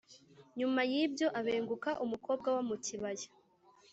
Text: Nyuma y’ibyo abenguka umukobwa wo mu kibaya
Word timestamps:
Nyuma 0.59 0.81
y’ibyo 0.91 1.27
abenguka 1.39 1.89
umukobwa 2.05 2.47
wo 2.55 2.61
mu 2.69 2.75
kibaya 2.85 3.29